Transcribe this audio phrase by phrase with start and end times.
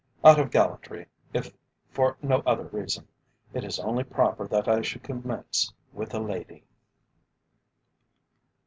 [0.23, 1.53] Out of gallantry, if
[1.91, 3.07] for no other reason,
[3.53, 6.63] it is only proper that I should commence with the lady.